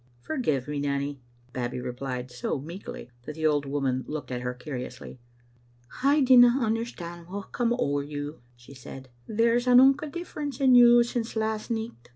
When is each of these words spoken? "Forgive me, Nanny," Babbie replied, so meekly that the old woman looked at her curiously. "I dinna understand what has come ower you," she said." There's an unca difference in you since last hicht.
"Forgive 0.23 0.67
me, 0.67 0.79
Nanny," 0.79 1.21
Babbie 1.53 1.79
replied, 1.79 2.31
so 2.31 2.59
meekly 2.59 3.11
that 3.27 3.35
the 3.35 3.45
old 3.45 3.67
woman 3.67 4.03
looked 4.07 4.31
at 4.31 4.41
her 4.41 4.55
curiously. 4.55 5.19
"I 6.01 6.21
dinna 6.21 6.47
understand 6.59 7.27
what 7.27 7.41
has 7.41 7.49
come 7.51 7.73
ower 7.79 8.01
you," 8.01 8.41
she 8.55 8.73
said." 8.73 9.09
There's 9.27 9.67
an 9.67 9.77
unca 9.77 10.11
difference 10.11 10.59
in 10.59 10.73
you 10.73 11.03
since 11.03 11.35
last 11.35 11.67
hicht. 11.69 12.09